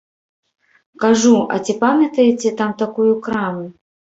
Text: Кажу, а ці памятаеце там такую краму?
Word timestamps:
Кажу, 1.03 1.35
а 1.55 1.59
ці 1.65 1.75
памятаеце 1.83 2.55
там 2.63 2.75
такую 2.83 3.11
краму? 3.29 3.65